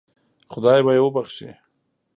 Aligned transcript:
خدای 0.53 0.79
به 0.85 0.91
یې 0.95 1.01
وبخشي. 1.03 1.49